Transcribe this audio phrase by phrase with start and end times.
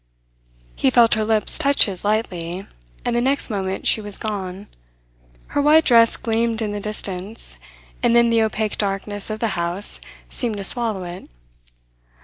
[0.75, 2.65] He felt her lips touch his lightly,
[3.05, 4.65] and the next moment she was gone.
[5.49, 7.59] Her white dress gleamed in the distance,
[8.01, 11.29] and then the opaque darkness of the house seemed to swallow it.